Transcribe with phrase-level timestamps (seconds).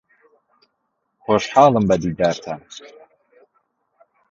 [1.23, 2.61] خۆشحاڵم بە دیدارتان.